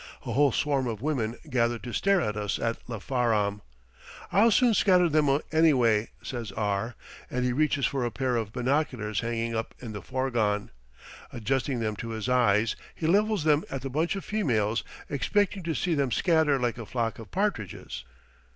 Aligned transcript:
A 0.25 0.33
whole 0.33 0.51
swarm 0.51 0.87
of 0.87 1.03
women 1.03 1.37
gather 1.47 1.77
to 1.77 1.93
stare 1.93 2.21
at 2.21 2.35
us 2.35 2.57
at 2.57 2.79
Lafaram. 2.89 3.61
"I'll 4.31 4.49
soon 4.49 4.73
scatter 4.73 5.07
them, 5.07 5.39
anyway," 5.51 6.09
says 6.23 6.51
R; 6.53 6.95
and 7.29 7.45
he 7.45 7.53
reaches 7.53 7.85
for 7.85 8.03
a 8.03 8.09
pair 8.09 8.35
of 8.35 8.51
binoculars 8.51 9.19
hanging 9.19 9.55
up 9.55 9.75
in 9.77 9.93
the 9.93 10.01
fourgon. 10.01 10.71
Adjusting 11.31 11.81
them 11.81 11.95
to 11.97 12.09
his 12.17 12.27
eyes, 12.27 12.75
he 12.95 13.05
levels 13.05 13.43
them 13.43 13.63
at 13.69 13.81
the 13.83 13.91
bunch 13.91 14.15
of 14.15 14.25
females, 14.25 14.83
expecting 15.07 15.61
to 15.61 15.75
see 15.75 15.93
them 15.93 16.09
scatter 16.11 16.57
like 16.57 16.79
a 16.79 16.87
flock 16.87 17.19
of 17.19 17.29
partridges. 17.29 18.03